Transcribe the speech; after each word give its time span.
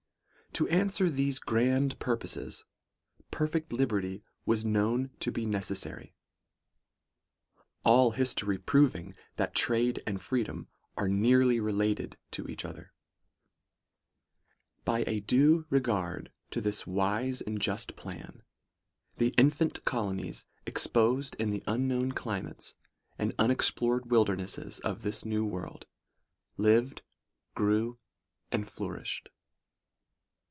'To 0.61 0.67
answer 0.67 1.09
these 1.09 1.39
grand 1.39 1.97
purposes, 1.99 2.65
perfect 3.31 3.71
liberty 3.71 4.21
was 4.45 4.65
known 4.65 5.11
to 5.21 5.31
be 5.31 5.45
necessary; 5.45 6.13
all 7.85 8.11
history 8.11 8.57
proving, 8.57 9.15
that 9.37 9.55
trade 9.55 10.03
and 10.05 10.21
freedom 10.21 10.67
are 10.97 11.07
nearly 11.07 11.61
related 11.61 12.17
to 12.31 12.49
each 12.49 12.65
other. 12.65 12.91
By 14.83 15.05
a 15.07 15.21
due 15.21 15.65
regard 15.69 16.33
to 16.49 16.59
this 16.59 16.85
wise 16.85 17.39
and 17.39 17.61
just 17.61 17.95
plan, 17.95 18.43
the 19.15 19.29
in 19.37 19.51
fant 19.51 19.83
colonies, 19.85 20.45
exposed 20.65 21.33
in 21.35 21.51
the 21.51 21.63
unknown 21.65 22.11
climates 22.11 22.73
and 23.17 23.33
unexplored 23.39 24.11
wildernesses 24.11 24.81
of 24.81 25.03
this 25.03 25.23
new 25.23 25.45
world, 25.45 25.85
lived, 26.57 27.03
grew, 27.55 27.99
and 28.51 28.67
flourished. 28.67 29.29